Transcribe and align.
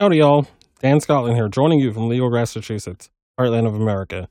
Howdy, 0.00 0.18
y'all. 0.18 0.46
Dan 0.78 1.00
Scotland 1.00 1.34
here, 1.34 1.48
joining 1.48 1.80
you 1.80 1.92
from 1.92 2.08
Legal, 2.08 2.30
Massachusetts, 2.30 3.10
heartland 3.36 3.66
of 3.66 3.74
America. 3.74 4.28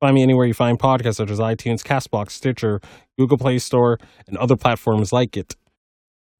Find 0.00 0.14
me 0.14 0.22
anywhere 0.22 0.46
you 0.46 0.54
find 0.54 0.78
podcasts 0.78 1.16
such 1.16 1.32
as 1.32 1.40
iTunes, 1.40 1.82
Castbox, 1.82 2.30
Stitcher, 2.30 2.80
Google 3.18 3.36
Play 3.36 3.58
Store, 3.58 3.98
and 4.28 4.36
other 4.36 4.54
platforms 4.54 5.12
like 5.12 5.36
it. 5.36 5.56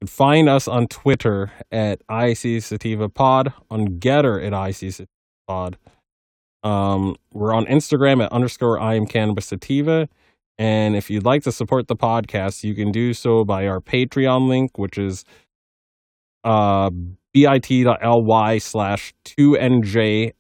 Can 0.01 0.07
find 0.07 0.49
us 0.49 0.69
on 0.69 0.87
Twitter 0.87 1.51
at 1.73 2.03
IC 2.09 2.63
Sativa 2.63 3.09
Pod, 3.09 3.53
on 3.69 3.99
Gettr 3.99 4.47
at 4.47 4.69
IC 4.69 4.93
Sativa 4.93 5.09
Pod. 5.49 5.77
Um, 6.63 7.17
we're 7.33 7.53
on 7.53 7.67
Instagram 7.67 8.25
at 8.25 8.31
underscore 8.31 8.79
I 8.79 8.95
am 8.95 9.07
Cannabis 9.07 9.47
Sativa. 9.47 10.09
And 10.57 10.95
if 10.95 11.11
you'd 11.11 11.25
like 11.25 11.43
to 11.43 11.51
support 11.51 11.89
the 11.89 11.97
podcast, 11.97 12.63
you 12.63 12.77
can 12.77 12.93
do 12.93 13.13
so 13.13 13.45
by 13.45 13.67
our 13.67 13.81
Patreon 13.81 14.47
link, 14.47 14.79
which 14.79 14.99
is 14.99 15.25
uh, 16.45 16.91
bit.ly 17.47 18.59
slash 18.59 19.15
2njmshn, 19.25 20.33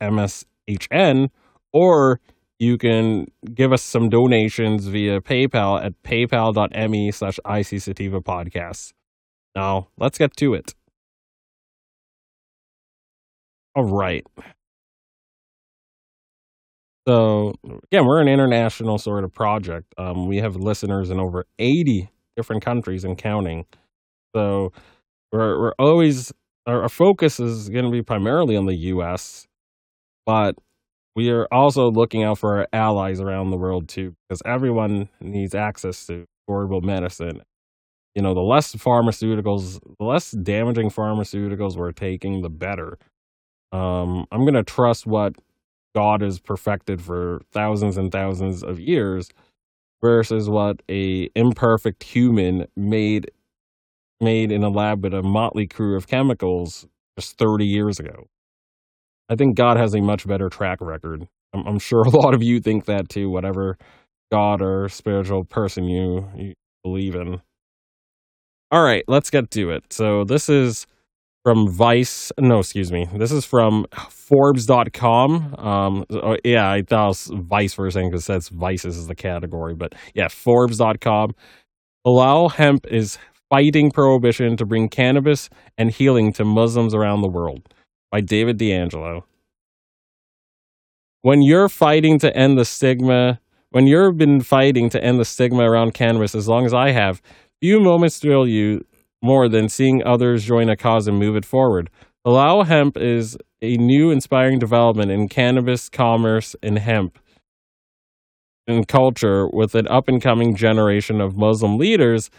or 1.73 2.20
you 2.59 2.77
can 2.77 3.27
give 3.55 3.73
us 3.73 3.83
some 3.83 4.09
donations 4.09 4.87
via 4.87 5.20
PayPal 5.20 5.84
at 5.84 5.92
paypal.me 6.03 7.11
slash 7.12 7.39
icsativa 7.47 8.20
podcast. 8.20 8.92
Now, 9.55 9.89
let's 9.98 10.19
get 10.19 10.37
to 10.39 10.55
it. 10.55 10.75
All 13.75 13.84
right. 13.84 14.27
So, 17.06 17.55
again, 17.65 18.05
we're 18.05 18.20
an 18.20 18.28
international 18.28 18.98
sort 18.98 19.25
of 19.25 19.33
project. 19.33 19.95
Um, 19.97 20.27
we 20.28 20.39
have 20.39 20.56
listeners 20.56 21.11
in 21.11 21.19
over 21.19 21.47
80 21.59 22.11
different 22.37 22.62
countries 22.65 23.05
and 23.05 23.17
counting. 23.17 23.65
So, 24.34 24.73
we're, 25.33 25.59
we're 25.61 25.73
always 25.78 26.33
our, 26.68 26.82
our 26.82 26.88
focus 26.88 27.40
is 27.40 27.68
going 27.68 27.86
to 27.86 27.90
be 27.90 28.02
primarily 28.02 28.56
on 28.56 28.66
the 28.66 28.77
U.S., 28.77 29.48
but 30.27 30.55
we 31.16 31.30
are 31.30 31.48
also 31.50 31.91
looking 31.91 32.22
out 32.22 32.38
for 32.38 32.58
our 32.58 32.69
allies 32.72 33.20
around 33.20 33.50
the 33.50 33.56
world 33.56 33.88
too, 33.88 34.14
because 34.28 34.42
everyone 34.47 35.08
needs 35.20 35.55
access 35.55 36.06
to 36.06 36.27
affordable 36.48 36.83
medicine. 36.83 37.42
You 38.14 38.22
know, 38.22 38.34
the 38.34 38.41
less 38.41 38.75
pharmaceuticals, 38.75 39.80
the 39.98 40.05
less 40.05 40.30
damaging 40.30 40.91
pharmaceuticals 40.91 41.77
we're 41.77 41.92
taking, 41.92 42.42
the 42.42 42.50
better. 42.50 42.98
Um, 43.72 44.27
I'm 44.30 44.42
going 44.42 44.55
to 44.55 44.62
trust 44.62 45.06
what 45.06 45.34
God 45.94 46.20
has 46.20 46.38
perfected 46.38 47.00
for 47.00 47.41
thousands 47.53 47.97
and 47.97 48.12
thousands 48.12 48.62
of 48.62 48.78
years 48.78 49.30
versus 50.00 50.48
what 50.48 50.82
a 50.88 51.30
imperfect 51.34 52.03
human 52.03 52.66
made 52.77 53.30
made 54.20 54.50
in 54.52 54.62
a 54.64 54.69
lab 54.69 55.02
with 55.02 55.14
a 55.14 55.22
motley 55.22 55.66
crew 55.66 55.97
of 55.97 56.06
chemicals 56.06 56.86
just 57.19 57.38
30 57.38 57.64
years 57.64 57.98
ago. 57.98 58.28
I 59.28 59.36
think 59.36 59.56
God 59.56 59.77
has 59.77 59.94
a 59.94 60.00
much 60.00 60.27
better 60.27 60.48
track 60.48 60.78
record. 60.80 61.28
I'm, 61.55 61.66
I'm 61.66 61.78
sure 61.78 62.02
a 62.06 62.10
lot 62.10 62.34
of 62.34 62.42
you 62.42 62.60
think 62.60 62.86
that 62.86 63.08
too, 63.08 63.30
whatever 63.30 63.77
God 64.30 64.62
or 64.62 64.88
spiritual 64.88 65.44
person 65.44 65.84
you, 65.84 66.28
you 66.36 66.55
believe 66.83 67.14
in. 67.14 67.41
All 68.70 68.83
right, 68.83 69.05
let's 69.08 69.30
get 69.30 69.50
to 69.52 69.70
it. 69.70 69.92
So 69.92 70.25
this 70.25 70.48
is 70.48 70.86
from 71.42 71.70
Vice. 71.70 72.30
No, 72.38 72.58
excuse 72.58 72.92
me. 72.92 73.08
This 73.14 73.32
is 73.32 73.47
from 73.47 73.86
Forbes.com. 74.10 75.55
Um, 75.56 76.05
oh, 76.10 76.36
yeah, 76.44 76.70
I 76.70 76.82
thought 76.82 77.05
it 77.05 77.08
was 77.08 77.30
Vice 77.34 77.72
for 77.72 77.86
a 77.86 77.92
second 77.92 78.10
because 78.10 78.27
that's 78.27 78.50
Vices 78.50 78.98
is 78.98 79.06
the 79.06 79.14
category. 79.14 79.75
But 79.75 79.94
yeah, 80.14 80.28
Forbes.com. 80.28 81.30
Halal 82.06 82.53
hemp 82.53 82.86
is 82.91 83.19
Fighting 83.50 83.91
Prohibition 83.91 84.56
to 84.58 84.66
Bring 84.66 84.88
Cannabis 84.88 85.48
and 85.78 85.91
Healing 85.91 86.32
to 86.34 86.44
Muslims 86.44 86.94
Around 86.94 87.22
the 87.22 87.28
World 87.28 87.62
by 88.10 88.20
David 88.20 88.58
D'Angelo. 88.58 89.24
When 91.22 91.41
you're 91.41 91.70
fighting 91.70 92.19
to 92.19 92.36
end 92.36 92.58
the 92.58 92.66
stigma, 92.66 93.41
when 93.70 93.86
you've 93.86 94.19
been 94.19 94.41
fighting 94.41 94.91
to 94.91 95.03
end 95.03 95.19
the 95.19 95.25
stigma 95.25 95.62
around 95.62 95.94
cannabis 95.94 96.34
as 96.34 96.47
long 96.47 96.66
as 96.66 96.75
I 96.75 96.91
have, 96.91 97.22
few 97.60 97.81
moments 97.81 98.19
thrill 98.19 98.47
you 98.47 98.84
more 99.22 99.48
than 99.48 99.69
seeing 99.69 100.04
others 100.04 100.44
join 100.44 100.69
a 100.69 100.76
cause 100.76 101.08
and 101.08 101.19
move 101.19 101.34
it 101.34 101.44
forward. 101.44 101.91
Halal 102.26 102.66
Hemp 102.66 102.97
is 102.97 103.37
a 103.62 103.76
new 103.78 104.10
inspiring 104.10 104.58
development 104.58 105.10
in 105.10 105.28
cannabis 105.28 105.88
commerce 105.88 106.54
and 106.62 106.78
hemp 106.78 107.19
and 108.66 108.87
culture 108.87 109.48
with 109.48 109.75
an 109.75 109.88
up 109.88 110.08
and 110.08 110.20
coming 110.20 110.54
generation 110.54 111.20
of 111.20 111.37
Muslim 111.37 111.78
leaders 111.78 112.31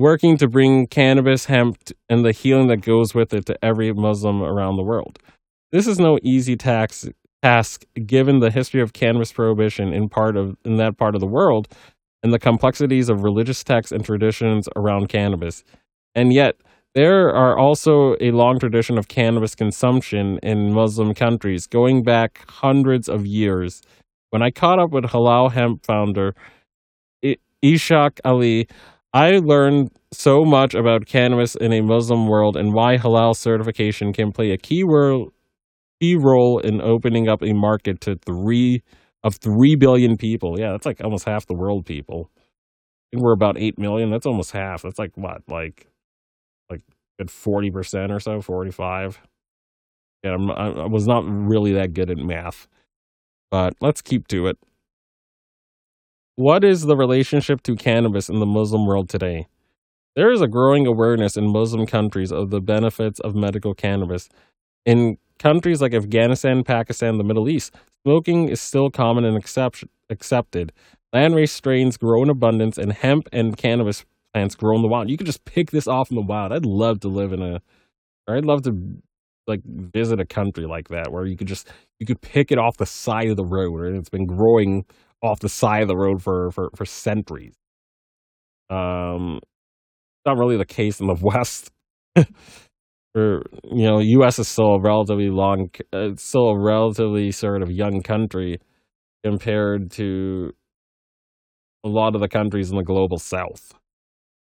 working 0.00 0.38
to 0.38 0.48
bring 0.48 0.86
cannabis, 0.86 1.44
hemp, 1.44 1.76
and 2.08 2.24
the 2.24 2.32
healing 2.32 2.68
that 2.68 2.78
goes 2.78 3.14
with 3.14 3.34
it 3.34 3.44
to 3.44 3.54
every 3.62 3.92
Muslim 3.92 4.42
around 4.42 4.76
the 4.76 4.82
world. 4.82 5.18
This 5.72 5.86
is 5.86 5.98
no 5.98 6.18
easy 6.22 6.56
tax, 6.56 7.06
task 7.42 7.84
given 8.06 8.40
the 8.40 8.50
history 8.50 8.80
of 8.80 8.94
cannabis 8.94 9.30
prohibition 9.30 9.92
in 9.92 10.08
part 10.08 10.38
of 10.38 10.56
in 10.64 10.76
that 10.76 10.96
part 10.96 11.14
of 11.14 11.20
the 11.20 11.26
world 11.26 11.68
and 12.22 12.32
the 12.32 12.38
complexities 12.38 13.10
of 13.10 13.22
religious 13.22 13.62
texts 13.62 13.92
and 13.92 14.02
traditions 14.02 14.70
around 14.74 15.10
cannabis. 15.10 15.64
And 16.14 16.32
yet, 16.32 16.56
there 16.94 17.28
are 17.34 17.58
also 17.58 18.16
a 18.22 18.30
long 18.30 18.58
tradition 18.58 18.96
of 18.96 19.08
cannabis 19.08 19.54
consumption 19.54 20.38
in 20.42 20.72
Muslim 20.72 21.12
countries 21.12 21.66
going 21.66 22.02
back 22.02 22.42
hundreds 22.48 23.06
of 23.06 23.26
years. 23.26 23.82
When 24.30 24.42
I 24.42 24.50
caught 24.50 24.78
up 24.78 24.92
with 24.92 25.04
Halal 25.04 25.52
Hemp 25.52 25.84
founder 25.84 26.34
Ishak 27.62 28.18
Ali, 28.24 28.66
I 29.12 29.38
learned 29.38 29.90
so 30.12 30.44
much 30.44 30.74
about 30.74 31.06
cannabis 31.06 31.56
in 31.56 31.72
a 31.72 31.80
Muslim 31.80 32.28
world 32.28 32.56
and 32.56 32.72
why 32.72 32.96
halal 32.96 33.34
certification 33.36 34.12
can 34.12 34.30
play 34.30 34.52
a 34.52 34.56
key 34.56 34.84
role, 34.84 35.32
key 36.00 36.16
role 36.16 36.58
in 36.60 36.80
opening 36.80 37.28
up 37.28 37.42
a 37.42 37.52
market 37.52 38.00
to 38.02 38.16
three 38.16 38.82
of 39.24 39.36
three 39.36 39.76
billion 39.76 40.16
people. 40.16 40.58
Yeah, 40.58 40.70
that's 40.72 40.86
like 40.86 41.02
almost 41.02 41.24
half 41.26 41.46
the 41.46 41.54
world 41.54 41.86
people. 41.86 42.30
We're 43.12 43.32
about 43.32 43.58
eight 43.58 43.78
million. 43.78 44.10
That's 44.10 44.26
almost 44.26 44.52
half. 44.52 44.82
That's 44.82 44.98
like 44.98 45.16
what, 45.16 45.42
like, 45.48 45.88
like 46.70 46.82
at 47.20 47.30
forty 47.30 47.70
percent 47.70 48.12
or 48.12 48.20
so, 48.20 48.40
forty 48.40 48.70
five. 48.70 49.20
Yeah, 50.22 50.34
I'm, 50.34 50.50
I 50.50 50.86
was 50.86 51.06
not 51.06 51.24
really 51.26 51.72
that 51.72 51.94
good 51.94 52.10
at 52.10 52.18
math, 52.18 52.68
but 53.50 53.74
let's 53.80 54.02
keep 54.02 54.28
to 54.28 54.46
it. 54.46 54.58
What 56.40 56.64
is 56.64 56.86
the 56.86 56.96
relationship 56.96 57.62
to 57.64 57.76
cannabis 57.76 58.30
in 58.30 58.40
the 58.40 58.46
Muslim 58.46 58.86
world 58.86 59.10
today? 59.10 59.46
There 60.16 60.32
is 60.32 60.40
a 60.40 60.48
growing 60.48 60.86
awareness 60.86 61.36
in 61.36 61.52
Muslim 61.52 61.84
countries 61.84 62.32
of 62.32 62.48
the 62.48 62.62
benefits 62.62 63.20
of 63.20 63.34
medical 63.34 63.74
cannabis. 63.74 64.30
In 64.86 65.18
countries 65.38 65.82
like 65.82 65.92
Afghanistan, 65.92 66.64
Pakistan, 66.64 67.18
the 67.18 67.24
Middle 67.24 67.46
East, 67.46 67.74
smoking 68.06 68.48
is 68.48 68.58
still 68.58 68.88
common 68.88 69.26
and 69.26 69.36
accept- 69.36 69.84
accepted. 70.08 70.72
Landrace 71.14 71.50
strains 71.50 71.98
grow 71.98 72.22
in 72.22 72.30
abundance, 72.30 72.78
and 72.78 72.94
hemp 72.94 73.28
and 73.34 73.58
cannabis 73.58 74.06
plants 74.32 74.54
grow 74.54 74.76
in 74.76 74.80
the 74.80 74.88
wild. 74.88 75.10
You 75.10 75.18
could 75.18 75.26
just 75.26 75.44
pick 75.44 75.72
this 75.72 75.86
off 75.86 76.10
in 76.10 76.14
the 76.14 76.22
wild. 76.22 76.52
I'd 76.52 76.64
love 76.64 77.00
to 77.00 77.08
live 77.08 77.34
in 77.34 77.42
a, 77.42 77.60
or 78.26 78.38
I'd 78.38 78.46
love 78.46 78.62
to 78.62 79.02
like 79.46 79.60
visit 79.62 80.18
a 80.20 80.24
country 80.24 80.64
like 80.64 80.88
that 80.88 81.12
where 81.12 81.26
you 81.26 81.36
could 81.36 81.48
just 81.48 81.68
you 81.98 82.06
could 82.06 82.22
pick 82.22 82.50
it 82.50 82.56
off 82.56 82.78
the 82.78 82.86
side 82.86 83.28
of 83.28 83.36
the 83.36 83.44
road 83.44 83.84
and 83.84 83.96
it's 83.96 84.08
been 84.08 84.24
growing 84.24 84.86
off 85.22 85.40
the 85.40 85.48
side 85.48 85.82
of 85.82 85.88
the 85.88 85.96
road 85.96 86.22
for 86.22 86.50
for, 86.50 86.70
for 86.74 86.84
centuries. 86.84 87.54
Um, 88.68 89.40
not 90.26 90.38
really 90.38 90.56
the 90.56 90.64
case 90.64 91.00
in 91.00 91.06
the 91.06 91.18
West. 91.20 91.70
or 93.14 93.42
you 93.64 93.88
know, 93.88 93.98
U.S. 93.98 94.38
is 94.38 94.48
still 94.48 94.74
a 94.74 94.80
relatively 94.80 95.30
long, 95.30 95.70
uh, 95.92 96.10
still 96.16 96.50
a 96.50 96.58
relatively 96.58 97.30
sort 97.30 97.62
of 97.62 97.70
young 97.70 98.02
country 98.02 98.58
compared 99.24 99.90
to 99.92 100.52
a 101.84 101.88
lot 101.88 102.14
of 102.14 102.20
the 102.20 102.28
countries 102.28 102.70
in 102.70 102.76
the 102.76 102.84
global 102.84 103.18
South. 103.18 103.74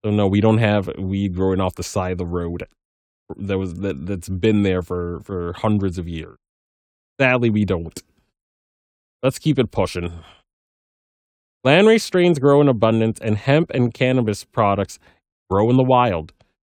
So 0.04 0.12
no, 0.12 0.28
we 0.28 0.42
don't 0.42 0.60
have 0.60 0.90
weed 0.98 1.36
growing 1.36 1.60
off 1.60 1.76
the 1.76 1.84
side 1.84 2.14
of 2.14 2.18
the 2.18 2.26
road 2.26 2.64
that 3.38 3.58
was 3.58 3.76
that 3.76 4.06
that's 4.06 4.30
been 4.30 4.64
there 4.64 4.82
for 4.82 5.20
for 5.24 5.54
hundreds 5.58 5.98
of 5.98 6.08
years. 6.08 6.38
Sadly, 7.20 7.50
we 7.50 7.66
don't. 7.66 8.02
Let's 9.22 9.40
keep 9.40 9.60
it 9.60 9.72
pushing. 9.72 10.14
Landrace 11.66 12.02
strains 12.02 12.40
grow 12.40 12.62
in 12.62 12.70
abundance, 12.70 13.20
and 13.20 13.38
hemp 13.38 13.70
and 13.72 13.94
cannabis 13.94 14.46
products 14.46 14.98
grow 15.50 15.70
in 15.70 15.76
the 15.76 15.84
wild. 15.84 16.32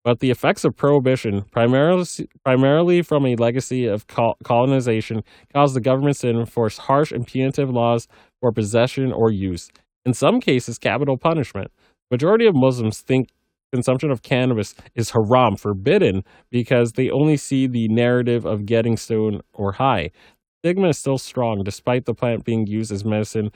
But 0.02 0.20
the 0.20 0.30
effects 0.30 0.64
of 0.64 0.76
prohibition, 0.76 1.42
primarily, 1.50 2.06
primarily 2.42 3.02
from 3.02 3.26
a 3.26 3.36
legacy 3.36 3.84
of 3.84 4.06
colonization, 4.06 5.22
caused 5.52 5.76
the 5.76 5.80
governments 5.82 6.20
to 6.20 6.30
enforce 6.30 6.78
harsh 6.78 7.12
and 7.12 7.26
punitive 7.26 7.68
laws 7.68 8.08
for 8.40 8.52
possession 8.52 9.12
or 9.12 9.30
use. 9.30 9.70
In 10.06 10.14
some 10.14 10.40
cases, 10.40 10.78
capital 10.78 11.18
punishment. 11.18 11.70
Majority 12.10 12.46
of 12.46 12.54
Muslims 12.56 13.00
think 13.00 13.28
consumption 13.74 14.10
of 14.10 14.22
cannabis 14.22 14.74
is 14.94 15.10
haram, 15.10 15.56
forbidden, 15.56 16.22
because 16.50 16.92
they 16.92 17.10
only 17.10 17.36
see 17.36 17.66
the 17.66 17.86
narrative 17.88 18.46
of 18.46 18.64
getting 18.64 18.96
stoned 18.96 19.42
or 19.52 19.72
high. 19.72 20.10
Stigma 20.60 20.88
is 20.88 20.98
still 20.98 21.18
strong, 21.18 21.62
despite 21.62 22.06
the 22.06 22.14
plant 22.14 22.44
being 22.44 22.66
used 22.66 22.90
as 22.90 23.04
medicine 23.04 23.50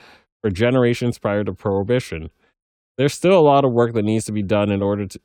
for 0.45 0.51
generations 0.51 1.19
prior 1.19 1.43
to 1.43 1.55
prohibition. 1.55 2.29
There's 2.99 3.15
still 3.15 3.39
a 3.39 3.41
lot 3.41 3.65
of 3.65 3.73
work 3.73 3.95
that 3.95 4.05
needs 4.05 4.27
to 4.27 4.33
be 4.33 4.43
done 4.43 4.71
in 4.71 4.83
order 4.83 5.07
to 5.07 5.19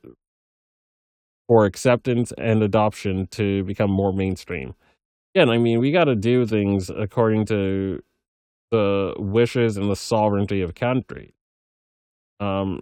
for 1.46 1.66
acceptance 1.66 2.32
and 2.38 2.64
adoption 2.64 3.28
to 3.32 3.66
become 3.66 3.92
more 3.92 4.14
mainstream. 4.14 4.76
Again, 5.36 5.50
I 5.50 5.58
mean, 5.58 5.80
we 5.80 5.92
got 5.92 6.06
to 6.06 6.16
do 6.16 6.46
things 6.46 6.90
according 6.90 7.48
to 7.48 8.02
the 8.72 9.14
wishes 9.18 9.76
and 9.76 9.92
the 9.92 9.96
sovereignty 9.98 10.62
of 10.62 10.74
country. 10.74 11.34
Um, 12.40 12.80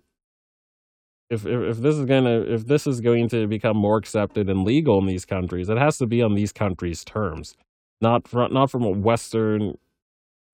if, 1.31 1.43
if 1.43 1.61
if 1.61 1.77
this 1.77 1.95
is 1.95 2.05
gonna 2.05 2.41
if 2.41 2.67
this 2.67 2.85
is 2.85 3.01
going 3.01 3.29
to 3.29 3.47
become 3.47 3.77
more 3.77 3.97
accepted 3.97 4.47
and 4.47 4.63
legal 4.63 4.99
in 4.99 5.07
these 5.07 5.25
countries, 5.25 5.69
it 5.69 5.77
has 5.79 5.97
to 5.97 6.05
be 6.05 6.21
on 6.21 6.35
these 6.35 6.51
countries' 6.51 7.03
terms, 7.03 7.55
not 7.99 8.27
from 8.27 8.53
not 8.53 8.69
from 8.69 8.83
a 8.83 8.91
Western 8.91 9.79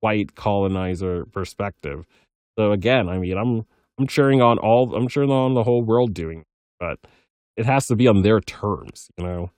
white 0.04 0.36
colonizer 0.36 1.26
perspective. 1.32 2.06
So 2.60 2.72
again, 2.74 3.10
I 3.10 3.18
mean, 3.18 3.38
I'm 3.38 3.66
I'm 3.98 4.08
cheering 4.08 4.42
on 4.42 4.60
all 4.60 4.94
I'm 4.96 5.08
cheering 5.08 5.32
on 5.32 5.54
the 5.54 5.64
whole 5.64 5.84
world 5.84 6.14
doing, 6.14 6.44
but 6.80 7.00
it 7.56 7.66
has 7.66 7.88
to 7.88 7.96
be 7.96 8.08
on 8.08 8.22
their 8.22 8.40
terms, 8.42 9.10
you 9.18 9.26
know. 9.26 9.52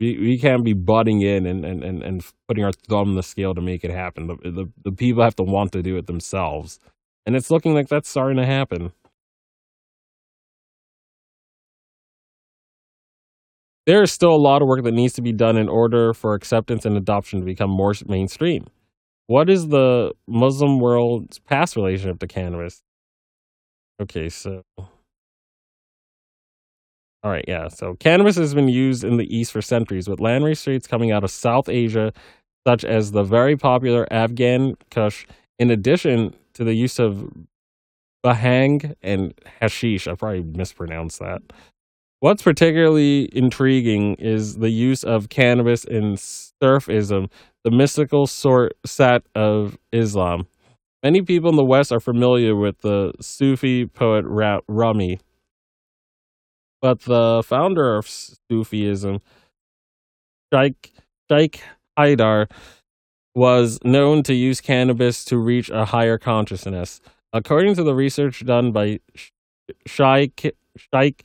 We, 0.00 0.16
we 0.16 0.38
can't 0.38 0.64
be 0.64 0.74
butting 0.74 1.22
in 1.22 1.44
and, 1.44 1.64
and, 1.64 1.82
and, 1.82 2.02
and 2.04 2.24
putting 2.46 2.64
our 2.64 2.70
thumb 2.70 3.08
on 3.08 3.14
the 3.16 3.22
scale 3.22 3.52
to 3.54 3.60
make 3.60 3.82
it 3.82 3.90
happen. 3.90 4.28
The, 4.28 4.36
the 4.50 4.66
the 4.84 4.92
people 4.92 5.24
have 5.24 5.34
to 5.36 5.42
want 5.42 5.72
to 5.72 5.82
do 5.82 5.96
it 5.96 6.06
themselves, 6.06 6.78
and 7.26 7.34
it's 7.34 7.50
looking 7.50 7.74
like 7.74 7.88
that's 7.88 8.08
starting 8.08 8.36
to 8.36 8.46
happen. 8.46 8.92
There 13.86 14.02
is 14.02 14.12
still 14.12 14.34
a 14.34 14.36
lot 14.48 14.62
of 14.62 14.68
work 14.68 14.84
that 14.84 14.92
needs 14.92 15.14
to 15.14 15.22
be 15.22 15.32
done 15.32 15.56
in 15.56 15.68
order 15.68 16.12
for 16.14 16.34
acceptance 16.34 16.84
and 16.84 16.96
adoption 16.96 17.40
to 17.40 17.46
become 17.46 17.70
more 17.70 17.94
mainstream. 18.06 18.66
What 19.28 19.50
is 19.50 19.68
the 19.68 20.12
Muslim 20.26 20.80
world's 20.80 21.38
past 21.38 21.76
relationship 21.76 22.18
to 22.20 22.26
cannabis? 22.26 22.82
Okay, 24.00 24.30
so 24.30 24.62
all 27.22 27.30
right, 27.30 27.44
yeah. 27.46 27.68
So 27.68 27.94
cannabis 28.00 28.36
has 28.36 28.54
been 28.54 28.68
used 28.68 29.04
in 29.04 29.18
the 29.18 29.36
East 29.36 29.52
for 29.52 29.60
centuries, 29.60 30.08
with 30.08 30.18
landrace 30.18 30.58
strains 30.58 30.86
coming 30.86 31.12
out 31.12 31.24
of 31.24 31.30
South 31.30 31.68
Asia, 31.68 32.12
such 32.66 32.86
as 32.86 33.12
the 33.12 33.22
very 33.22 33.54
popular 33.54 34.10
Afghan 34.10 34.76
Kush, 34.90 35.26
in 35.58 35.70
addition 35.70 36.34
to 36.54 36.64
the 36.64 36.74
use 36.74 36.98
of 36.98 37.30
bhang 38.24 38.94
and 39.02 39.34
hashish. 39.60 40.08
I 40.08 40.14
probably 40.14 40.42
mispronounced 40.42 41.18
that. 41.18 41.42
What's 42.20 42.42
particularly 42.42 43.28
intriguing 43.32 44.14
is 44.16 44.56
the 44.56 44.70
use 44.70 45.04
of 45.04 45.28
cannabis 45.28 45.84
in 45.84 46.16
Sufism, 46.16 47.30
the 47.62 47.70
mystical 47.70 48.26
sort 48.26 48.72
set 48.84 49.22
of 49.36 49.78
Islam. 49.92 50.48
Many 51.04 51.22
people 51.22 51.48
in 51.48 51.54
the 51.54 51.64
West 51.64 51.92
are 51.92 52.00
familiar 52.00 52.56
with 52.56 52.80
the 52.80 53.12
Sufi 53.20 53.86
poet 53.86 54.24
Rumi, 54.26 55.20
but 56.82 57.02
the 57.02 57.44
founder 57.46 57.94
of 57.96 58.08
Sufism, 58.08 59.20
Sheikh, 60.52 60.92
Sheikh 61.30 61.62
Haidar, 61.96 62.50
was 63.36 63.78
known 63.84 64.24
to 64.24 64.34
use 64.34 64.60
cannabis 64.60 65.24
to 65.26 65.38
reach 65.38 65.70
a 65.70 65.84
higher 65.84 66.18
consciousness. 66.18 67.00
According 67.32 67.76
to 67.76 67.84
the 67.84 67.94
research 67.94 68.44
done 68.44 68.72
by 68.72 68.98
Sheikh, 69.86 70.54
Sheikh 70.76 71.24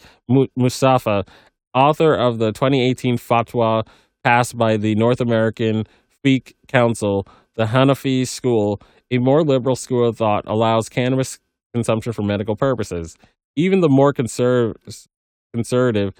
Mustafa, 0.56 1.26
author 1.74 2.14
of 2.14 2.40
the 2.40 2.52
2018 2.52 3.18
fatwa 3.18 3.86
passed 4.24 4.58
by 4.58 4.78
the 4.78 4.96
North 4.96 5.22
American 5.22 5.86
Fiqh 6.24 6.54
Council, 6.68 7.28
the 7.56 7.66
Hanafi 7.66 8.28
school, 8.28 8.82
a 9.12 9.18
more 9.18 9.44
liberal 9.44 9.76
school 9.76 10.08
of 10.08 10.18
thought, 10.18 10.44
allows 10.48 10.90
cannabis 10.90 11.40
consumption 11.74 12.14
for 12.14 12.24
medical 12.24 12.56
purposes. 12.56 13.18
Even 13.56 13.82
the 13.82 13.90
more 13.90 14.14
conservative 14.14 15.08
conservative 15.54 16.14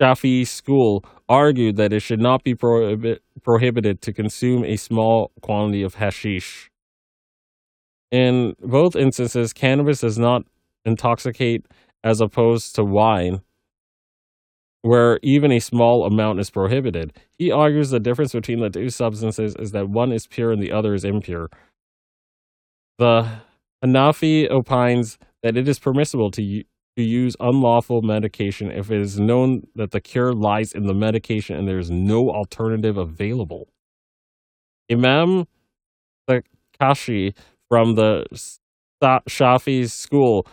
Shafi 0.00 0.46
school 0.46 1.04
argued 1.28 1.76
that 1.76 1.92
it 1.92 2.00
should 2.00 2.20
not 2.20 2.44
be 2.44 2.54
prohibit, 2.54 3.22
prohibited 3.42 4.00
to 4.02 4.12
consume 4.12 4.64
a 4.64 4.76
small 4.76 5.32
quantity 5.40 5.82
of 5.82 5.94
hashish. 5.94 6.70
In 8.10 8.54
both 8.60 8.96
instances, 8.96 9.52
cannabis 9.52 10.00
does 10.00 10.18
not 10.18 10.42
intoxicate 10.88 11.66
as 12.02 12.20
opposed 12.20 12.74
to 12.74 12.84
wine, 12.84 13.40
where 14.82 15.18
even 15.22 15.52
a 15.52 15.60
small 15.60 16.06
amount 16.06 16.40
is 16.40 16.50
prohibited. 16.50 17.12
He 17.38 17.52
argues 17.52 17.90
the 17.90 18.00
difference 18.00 18.32
between 18.32 18.60
the 18.60 18.70
two 18.70 18.90
substances 18.90 19.54
is 19.58 19.70
that 19.72 19.88
one 19.88 20.12
is 20.12 20.26
pure 20.26 20.52
and 20.52 20.62
the 20.62 20.72
other 20.72 20.94
is 20.94 21.04
impure. 21.04 21.48
The 22.98 23.42
Hanafi 23.84 24.50
opines 24.50 25.18
that 25.42 25.56
it 25.56 25.68
is 25.68 25.78
permissible 25.78 26.30
to 26.32 26.64
to 26.96 27.04
use 27.04 27.36
unlawful 27.38 28.02
medication 28.02 28.72
if 28.72 28.90
it 28.90 29.00
is 29.00 29.20
known 29.20 29.62
that 29.76 29.92
the 29.92 30.00
cure 30.00 30.32
lies 30.32 30.72
in 30.72 30.86
the 30.86 30.94
medication 30.94 31.54
and 31.54 31.68
there 31.68 31.78
is 31.78 31.92
no 31.92 32.28
alternative 32.28 32.96
available. 32.96 33.68
Imam 34.90 35.44
Zarkashi 36.28 37.36
from 37.68 37.94
the 37.94 38.24
Shafi 39.00 39.88
school 39.88 40.44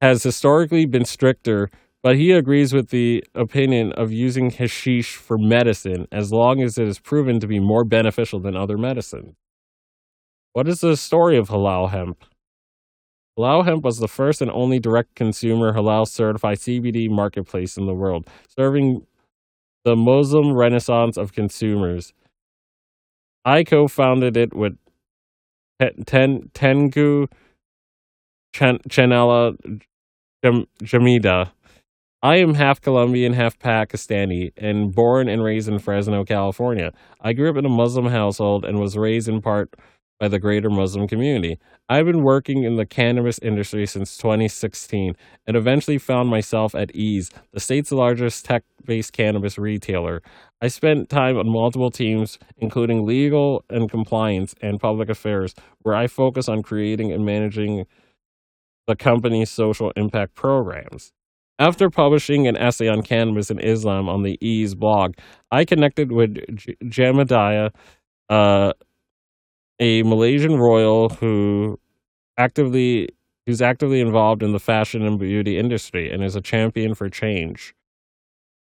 has 0.00 0.22
historically 0.22 0.86
been 0.86 1.04
stricter, 1.04 1.70
but 2.02 2.16
he 2.16 2.32
agrees 2.32 2.72
with 2.72 2.90
the 2.90 3.24
opinion 3.34 3.92
of 3.92 4.12
using 4.12 4.50
hashish 4.50 5.16
for 5.16 5.38
medicine 5.38 6.06
as 6.12 6.32
long 6.32 6.62
as 6.62 6.78
it 6.78 6.86
is 6.86 6.98
proven 6.98 7.40
to 7.40 7.46
be 7.46 7.58
more 7.58 7.84
beneficial 7.84 8.40
than 8.40 8.56
other 8.56 8.78
medicines. 8.78 9.34
What 10.52 10.68
is 10.68 10.80
the 10.80 10.96
story 10.96 11.36
of 11.36 11.48
halal 11.48 11.90
hemp? 11.90 12.24
Halal 13.38 13.64
Hemp 13.64 13.84
was 13.84 13.98
the 13.98 14.08
first 14.08 14.42
and 14.42 14.50
only 14.50 14.80
direct 14.80 15.14
consumer 15.14 15.72
halal 15.72 16.08
certified 16.08 16.58
CBD 16.58 17.08
marketplace 17.08 17.76
in 17.76 17.86
the 17.86 17.94
world, 17.94 18.28
serving 18.48 19.06
the 19.84 19.94
Muslim 19.94 20.54
renaissance 20.54 21.16
of 21.16 21.32
consumers. 21.32 22.12
I 23.44 23.62
co 23.62 23.86
founded 23.86 24.36
it 24.36 24.54
with 24.54 24.76
Ten, 25.78 26.50
Tengku 26.52 27.28
Chanela 30.44 30.66
Jamida. 30.82 31.50
I 32.20 32.36
am 32.36 32.54
half 32.54 32.80
Colombian, 32.80 33.32
half 33.32 33.58
Pakistani, 33.58 34.52
and 34.56 34.92
born 34.92 35.28
and 35.28 35.42
raised 35.42 35.68
in 35.68 35.78
Fresno, 35.78 36.24
California. 36.24 36.92
I 37.20 37.32
grew 37.32 37.50
up 37.50 37.56
in 37.56 37.64
a 37.64 37.68
Muslim 37.68 38.06
household 38.06 38.64
and 38.64 38.80
was 38.80 38.96
raised 38.96 39.28
in 39.28 39.40
part 39.40 39.74
by 40.18 40.26
the 40.26 40.40
greater 40.40 40.68
Muslim 40.68 41.06
community. 41.06 41.58
I've 41.88 42.06
been 42.06 42.24
working 42.24 42.64
in 42.64 42.74
the 42.74 42.86
cannabis 42.86 43.38
industry 43.38 43.86
since 43.86 44.16
2016 44.16 45.14
and 45.46 45.56
eventually 45.56 45.96
found 45.96 46.28
myself 46.28 46.74
at 46.74 46.94
Eaze, 46.94 47.30
the 47.52 47.60
state's 47.60 47.92
largest 47.92 48.44
tech 48.44 48.64
based 48.84 49.12
cannabis 49.12 49.58
retailer. 49.58 50.20
I 50.60 50.68
spent 50.68 51.08
time 51.08 51.36
on 51.36 51.48
multiple 51.48 51.92
teams, 51.92 52.36
including 52.56 53.06
legal 53.06 53.64
and 53.70 53.88
compliance 53.88 54.56
and 54.60 54.80
public 54.80 55.08
affairs, 55.08 55.54
where 55.82 55.94
I 55.94 56.08
focus 56.08 56.48
on 56.48 56.62
creating 56.62 57.12
and 57.12 57.24
managing 57.24 57.86
the 58.88 58.96
company's 58.96 59.50
social 59.50 59.92
impact 59.94 60.34
programs. 60.34 61.12
After 61.60 61.90
publishing 61.90 62.46
an 62.48 62.56
essay 62.56 62.88
on 62.88 63.02
cannabis 63.02 63.50
and 63.50 63.62
Islam 63.62 64.08
on 64.08 64.22
the 64.22 64.38
Eaze 64.40 64.74
blog, 64.74 65.14
I 65.50 65.64
connected 65.64 66.10
with 66.10 66.36
J- 66.56 66.76
Jamadiah, 66.84 67.70
uh, 68.30 68.72
a 69.78 70.02
Malaysian 70.02 70.56
royal 70.56 71.10
who 71.10 71.78
actively 72.36 73.08
who's 73.46 73.62
actively 73.62 74.00
involved 74.00 74.42
in 74.42 74.52
the 74.52 74.58
fashion 74.58 75.02
and 75.02 75.18
beauty 75.18 75.58
industry 75.58 76.10
and 76.10 76.22
is 76.22 76.36
a 76.36 76.40
champion 76.40 76.94
for 76.94 77.08
change, 77.08 77.74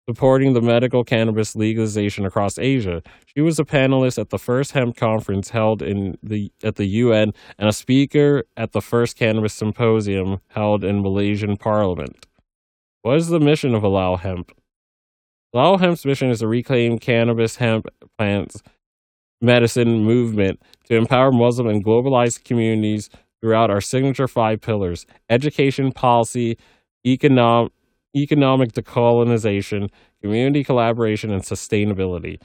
supporting 0.08 0.54
the 0.54 0.62
medical 0.62 1.04
cannabis 1.04 1.56
legalization 1.56 2.26
across 2.26 2.60
Asia. 2.60 3.02
She 3.26 3.42
was 3.42 3.60
a 3.60 3.66
panelist 3.66 4.20
at 4.20 4.30
the 4.30 4.38
first 4.38 4.74
hemp 4.74 4.96
conference 4.96 5.50
held 5.50 5.82
in 5.82 6.18
the 6.22 6.52
at 6.64 6.76
the 6.76 6.86
UN 6.86 7.34
and 7.58 7.68
a 7.68 7.74
speaker 7.74 8.44
at 8.56 8.72
the 8.72 8.82
first 8.82 9.18
cannabis 9.18 9.54
symposium 9.54 10.40
held 10.50 10.84
in 10.84 11.02
Malaysian 11.02 11.58
Parliament. 11.58 12.28
What 13.02 13.18
is 13.18 13.28
the 13.28 13.40
mission 13.40 13.74
of 13.74 13.84
Halal 13.84 14.20
Hemp? 14.20 14.52
Halal 15.56 15.80
Hemp's 15.80 16.06
mission 16.06 16.30
is 16.30 16.40
to 16.40 16.48
reclaim 16.48 17.00
cannabis 17.00 17.58
hemp 17.58 17.88
plants 18.18 18.62
medicine 19.42 20.04
movement 20.04 20.62
to 20.86 20.96
empower 20.96 21.32
Muslim 21.32 21.68
and 21.68 21.84
globalized 21.84 22.44
communities 22.44 23.10
throughout 23.42 23.70
our 23.70 23.82
signature 23.82 24.28
five 24.28 24.62
pillars 24.62 25.06
education, 25.30 25.92
policy, 25.92 26.58
economic, 27.06 27.72
economic 28.16 28.72
decolonization, 28.72 29.90
community 30.22 30.64
collaboration, 30.64 31.32
and 31.32 31.44
sustainability. 31.44 32.42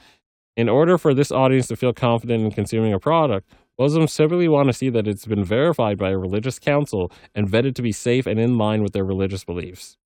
In 0.57 0.67
order 0.67 0.97
for 0.97 1.13
this 1.13 1.31
audience 1.31 1.67
to 1.67 1.75
feel 1.75 1.93
confident 1.93 2.43
in 2.43 2.51
consuming 2.51 2.93
a 2.93 2.99
product, 2.99 3.49
Muslims 3.79 4.11
simply 4.11 4.47
want 4.47 4.67
to 4.67 4.73
see 4.73 4.89
that 4.89 5.07
it's 5.07 5.25
been 5.25 5.43
verified 5.43 5.97
by 5.97 6.09
a 6.09 6.17
religious 6.17 6.59
council 6.59 7.11
and 7.33 7.49
vetted 7.49 7.73
to 7.75 7.81
be 7.81 7.91
safe 7.91 8.27
and 8.27 8.39
in 8.39 8.57
line 8.57 8.83
with 8.83 8.91
their 8.91 9.05
religious 9.05 9.43
beliefs. 9.43 9.97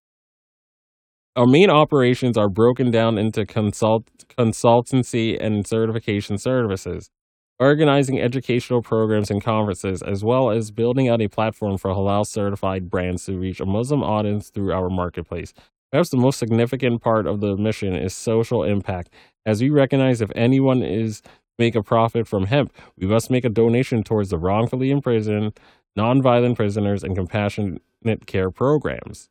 Our 1.36 1.48
main 1.48 1.70
operations 1.70 2.38
are 2.38 2.48
broken 2.48 2.92
down 2.92 3.18
into 3.18 3.46
consult, 3.46 4.08
consultancy 4.38 5.38
and 5.38 5.68
certification 5.68 6.38
services, 6.38 7.10
organizing 7.60 8.20
educational 8.20 8.82
programs 8.82 9.32
and 9.32 9.44
conferences, 9.44 10.02
as 10.02 10.24
well 10.24 10.50
as 10.50 10.72
building 10.72 11.08
out 11.08 11.22
a 11.22 11.28
platform 11.28 11.78
for 11.78 11.92
halal 11.92 12.26
certified 12.26 12.90
brands 12.90 13.26
to 13.26 13.38
reach 13.38 13.60
a 13.60 13.66
Muslim 13.66 14.04
audience 14.04 14.50
through 14.50 14.74
our 14.74 14.90
marketplace. 14.90 15.54
Perhaps 15.92 16.10
the 16.10 16.18
most 16.18 16.40
significant 16.40 17.02
part 17.02 17.26
of 17.26 17.40
the 17.40 17.56
mission 17.56 17.96
is 17.96 18.14
social 18.14 18.64
impact, 18.64 19.10
as 19.46 19.62
we 19.62 19.70
recognize 19.70 20.22
if 20.22 20.32
anyone 20.36 20.84
is 20.84 21.22
make 21.58 21.76
a 21.76 21.84
profit 21.84 22.28
from 22.28 22.48
hemp, 22.48 22.74
we 22.98 23.08
must 23.08 23.32
make 23.32 23.46
a 23.46 23.50
donation 23.50 24.04
towards 24.04 24.30
the 24.30 24.38
wrongfully 24.38 24.92
imprisoned, 24.92 25.58
nonviolent 25.98 26.58
prisoners, 26.58 27.04
and 27.04 27.16
compassionate 27.16 27.82
care 28.26 28.52
programs. 28.52 29.30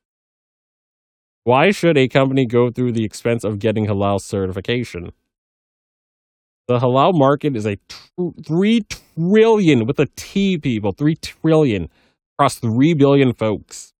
Why 1.42 1.72
should 1.72 1.98
a 1.98 2.08
company 2.08 2.46
go 2.46 2.70
through 2.70 2.92
the 2.92 3.04
expense 3.04 3.44
of 3.44 3.58
getting 3.58 3.86
halal 3.86 4.20
certification? 4.20 5.12
The 6.66 6.78
halal 6.78 7.14
market 7.14 7.56
is 7.56 7.66
a 7.66 7.76
tr- 7.88 8.30
3 8.44 8.86
trillion 9.16 9.86
with 9.86 9.98
a 9.98 10.06
T 10.16 10.56
people, 10.58 10.92
3 10.92 11.14
trillion 11.16 11.90
across 12.36 12.56
3 12.56 12.94
billion 12.94 13.32
folks. 13.32 13.92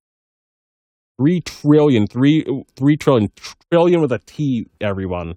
3 1.19 1.41
trillion, 1.43 2.07
3, 2.07 2.65
3 2.77 2.97
trillion, 2.97 3.31
trillion 3.71 4.01
with 4.01 4.13
a 4.13 4.21
T, 4.27 4.67
everyone. 4.81 5.37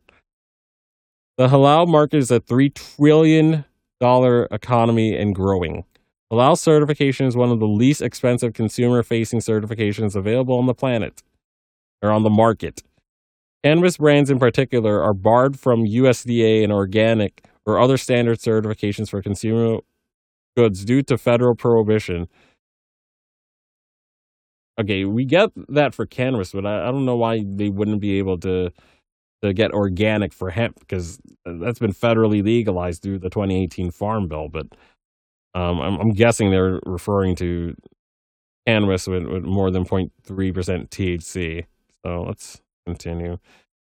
The 1.38 1.50
halal 1.50 1.88
market 1.88 2.18
is 2.18 2.32
a 2.32 2.40
$3 2.40 2.74
trillion 2.74 3.66
economy 4.02 5.16
and 5.16 5.36
growing. 5.36 5.84
Halal 6.32 6.58
certification 6.58 7.26
is 7.28 7.36
one 7.36 7.52
of 7.52 7.60
the 7.60 7.68
least 7.68 8.02
expensive 8.02 8.54
consumer 8.54 9.04
facing 9.04 9.40
certifications 9.40 10.16
available 10.16 10.58
on 10.58 10.66
the 10.66 10.74
planet 10.74 11.22
or 12.02 12.12
on 12.12 12.24
the 12.24 12.30
market. 12.30 12.84
Cannabis 13.64 13.98
brands 13.98 14.30
in 14.30 14.40
particular 14.40 15.02
are 15.02 15.14
barred 15.14 15.60
from 15.60 15.84
USDA 15.86 16.64
and 16.64 16.72
organic 16.72 17.44
or 17.66 17.80
other 17.80 17.98
standard 17.98 18.40
certifications 18.40 19.10
for 19.10 19.22
consumer 19.22 19.80
goods 20.56 20.86
due 20.86 21.02
to 21.04 21.18
federal 21.18 21.56
prohibition. 21.56 22.28
Okay, 24.80 25.06
we 25.06 25.26
get 25.26 25.50
that 25.70 25.96
for 25.96 26.06
cannabis, 26.06 26.52
but 26.52 26.66
I, 26.66 26.88
I 26.88 26.92
don't 26.92 27.06
know 27.06 27.16
why 27.16 27.44
they 27.46 27.70
wouldn't 27.70 28.00
be 28.00 28.20
able 28.20 28.38
to 28.40 28.72
to 29.44 29.54
get 29.54 29.72
organic 29.72 30.34
for 30.34 30.50
hemp 30.50 30.80
because 30.80 31.20
that's 31.46 31.80
been 31.80 31.94
federally 31.94 32.44
legalized 32.44 33.04
through 33.04 33.20
the 33.20 33.30
2018 33.30 33.92
Farm 33.92 34.28
Bill. 34.28 34.50
But 34.50 34.68
um, 35.54 35.80
I'm, 35.80 36.00
I'm, 36.00 36.12
guessing 36.12 36.50
they're 36.50 36.80
referring 36.86 37.36
to 37.36 37.76
cannabis 38.66 39.08
with, 39.08 39.26
with 39.26 39.44
more 39.44 39.70
than 39.70 39.86
0.3% 39.86 40.12
THC. 40.90 41.66
So 42.04 42.24
let's 42.24 42.62
continue. 42.88 43.38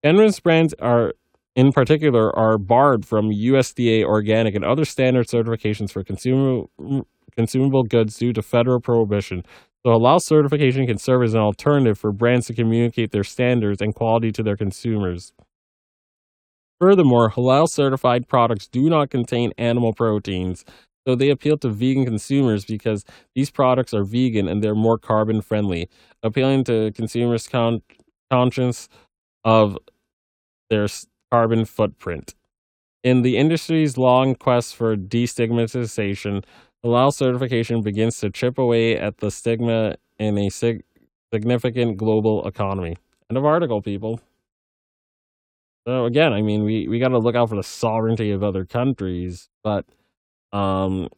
Cannabis 0.03 0.41
brands 0.41 0.75
are, 0.81 1.13
in 1.55 1.73
particular, 1.73 2.37
are 2.37 2.59
barred 2.59 3.05
from 3.05 3.31
USDA 3.31 4.05
organic 4.05 4.55
and 4.55 4.65
other 4.65 4.85
standard 4.85 5.27
certifications 5.27 5.91
for 5.91 6.03
consumable, 6.03 6.71
mm, 6.81 7.05
consumable 7.37 7.83
goods 7.83 8.17
due 8.19 8.33
to 8.33 8.43
federal 8.43 8.81
prohibition. 8.81 9.45
So, 9.85 9.93
halal 9.93 10.21
certification 10.21 10.87
can 10.87 10.99
serve 10.99 11.23
as 11.23 11.35
an 11.35 11.41
alternative 11.41 11.99
for 11.99 12.13
brands 12.13 12.47
to 12.47 12.55
communicate 12.55 13.13
their 13.13 13.25
standards 13.25 13.83
and 13.83 13.95
quality 13.95 14.33
to 14.33 14.43
their 14.43 14.57
consumers. 14.57 15.33
Furthermore, 16.81 17.31
halal 17.31 17.69
certified 17.69 18.29
products 18.29 18.67
do 18.69 18.89
not 18.91 19.11
contain 19.11 19.53
animal 19.57 19.93
proteins, 19.93 20.65
so 21.07 21.15
they 21.15 21.31
appeal 21.31 21.57
to 21.59 21.71
vegan 21.71 22.05
consumers 22.05 22.65
because 22.65 23.05
these 23.35 23.51
products 23.51 23.95
are 23.95 24.05
vegan 24.05 24.49
and 24.49 24.63
they're 24.63 24.75
more 24.75 24.99
carbon 24.99 25.41
friendly, 25.41 25.89
appealing 26.23 26.65
to 26.65 26.93
consumers' 26.93 27.49
con- 27.49 27.83
conscience 28.31 28.89
of 29.45 29.79
their 30.71 30.87
carbon 31.31 31.65
footprint. 31.65 32.35
In 33.03 33.23
the 33.23 33.37
industry's 33.37 33.97
long 33.97 34.35
quest 34.35 34.75
for 34.75 34.97
destigmatization, 34.97 36.45
halal 36.85 37.13
certification 37.13 37.83
begins 37.83 38.19
to 38.21 38.31
chip 38.31 38.59
away 38.59 38.97
at 38.97 39.19
the 39.19 39.31
stigma 39.31 39.97
in 40.19 40.39
a 40.39 40.49
sig- 40.49 40.83
significant 41.33 41.97
global 41.97 42.47
economy. 42.47 42.97
End 43.31 43.37
of 43.37 43.45
article, 43.45 43.83
people. 43.83 44.21
So 45.87 46.05
again, 46.05 46.33
I 46.33 46.43
mean, 46.43 46.65
we, 46.65 46.89
we 46.89 46.99
got 46.99 47.09
to 47.09 47.19
look 47.19 47.37
out 47.37 47.49
for 47.49 47.57
the 47.57 47.63
sovereignty 47.63 48.33
of 48.33 48.43
other 48.43 48.65
countries, 48.65 49.49
but 49.63 49.85
um, 50.53 51.09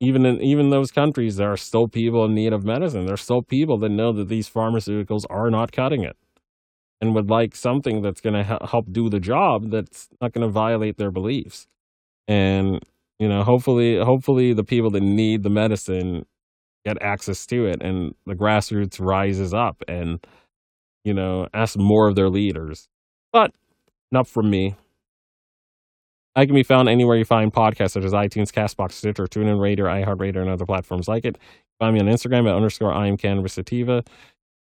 even 0.00 0.24
in 0.24 0.40
even 0.40 0.70
those 0.70 0.90
countries, 0.90 1.36
there 1.36 1.52
are 1.52 1.56
still 1.56 1.88
people 1.88 2.24
in 2.24 2.34
need 2.34 2.52
of 2.52 2.64
medicine. 2.64 3.06
There's 3.06 3.20
still 3.20 3.42
people 3.42 3.78
that 3.78 3.88
know 3.88 4.12
that 4.12 4.28
these 4.28 4.48
pharmaceuticals 4.48 5.24
are 5.28 5.50
not 5.50 5.72
cutting 5.72 6.04
it 6.04 6.16
and 7.00 7.14
would 7.14 7.30
like 7.30 7.54
something 7.54 8.02
that's 8.02 8.20
going 8.20 8.34
to 8.34 8.58
help 8.66 8.92
do 8.92 9.08
the 9.08 9.20
job 9.20 9.70
that's 9.70 10.08
not 10.20 10.32
going 10.32 10.46
to 10.46 10.52
violate 10.52 10.96
their 10.96 11.10
beliefs. 11.10 11.66
And 12.26 12.80
you 13.18 13.28
know, 13.28 13.42
hopefully, 13.42 13.98
hopefully, 13.98 14.52
the 14.52 14.64
people 14.64 14.90
that 14.90 15.02
need 15.02 15.42
the 15.42 15.50
medicine 15.50 16.24
get 16.84 17.02
access 17.02 17.44
to 17.46 17.66
it, 17.66 17.82
and 17.82 18.14
the 18.26 18.34
grassroots 18.34 19.00
rises 19.00 19.52
up 19.52 19.82
and 19.88 20.24
you 21.04 21.14
know 21.14 21.48
ask 21.52 21.76
more 21.76 22.08
of 22.08 22.14
their 22.14 22.28
leaders. 22.28 22.88
But 23.32 23.52
enough 24.12 24.28
from 24.28 24.50
me. 24.50 24.76
I 26.38 26.46
can 26.46 26.54
be 26.54 26.62
found 26.62 26.88
anywhere 26.88 27.16
you 27.16 27.24
find 27.24 27.52
podcasts 27.52 27.90
such 27.90 28.04
as 28.04 28.12
iTunes, 28.12 28.52
Castbox, 28.52 28.92
Stitcher, 28.92 29.26
TuneIn 29.26 29.60
Radio, 29.60 29.86
iHeartRadio, 29.86 30.36
and 30.36 30.48
other 30.48 30.64
platforms 30.64 31.08
like 31.08 31.24
it. 31.24 31.36
Find 31.80 31.94
me 31.94 32.00
on 32.00 32.06
Instagram 32.06 32.48
at 32.48 32.54
underscore 32.54 32.92
I 32.92 33.08
am 33.08 33.16
Cannabis 33.16 33.54
Sativa. 33.54 34.04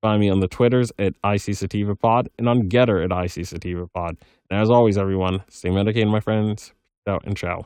Find 0.02 0.22
me 0.22 0.30
on 0.30 0.40
the 0.40 0.48
Twitters 0.48 0.94
at 0.98 1.16
IC 1.26 1.54
Sativa 1.54 1.94
Pod 1.94 2.30
and 2.40 2.48
on 2.48 2.70
Gettr 2.70 3.04
at 3.04 3.26
IC 3.26 3.46
Sativa 3.46 3.88
Pod. 3.88 4.16
And 4.50 4.62
as 4.62 4.70
always, 4.70 4.98
everyone, 4.98 5.44
stay 5.50 5.70
medicated, 5.70 6.08
my 6.08 6.22
friends. 6.22 6.72
Out 7.08 7.26
and 7.26 7.36
ciao. 7.36 7.66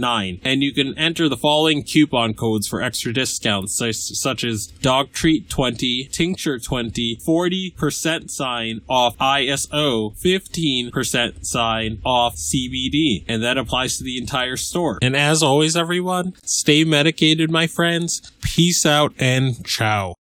9. 0.01 0.41
And 0.43 0.61
you 0.61 0.73
can 0.73 0.97
enter 0.97 1.29
the 1.29 1.37
following 1.37 1.83
coupon 1.83 2.33
codes 2.33 2.67
for 2.67 2.81
extra 2.81 3.13
discounts, 3.13 3.77
such, 3.77 3.95
such 3.95 4.43
as 4.43 4.67
Dog 4.81 5.13
Treat 5.13 5.49
20, 5.49 6.09
Tincture 6.11 6.59
20, 6.59 7.19
40% 7.25 8.29
sign 8.29 8.81
off 8.89 9.17
ISO, 9.17 10.11
15% 10.21 11.45
sign 11.45 12.01
off 12.05 12.35
CBD. 12.35 13.23
And 13.27 13.41
that 13.43 13.57
applies 13.57 13.97
to 13.97 14.03
the 14.03 14.17
entire 14.17 14.57
store. 14.57 14.99
And 15.01 15.15
as 15.15 15.41
always, 15.41 15.77
everyone, 15.77 16.33
stay 16.43 16.83
medicated, 16.83 17.49
my 17.49 17.67
friends. 17.67 18.21
Peace 18.41 18.85
out 18.85 19.13
and 19.17 19.65
ciao. 19.65 20.09